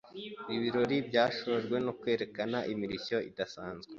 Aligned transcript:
Ibirori 0.55 0.97
byasojwe 1.07 1.75
no 1.85 1.91
kwerekana 1.99 2.57
imirishyo 2.73 3.17
idasanzwe. 3.29 3.89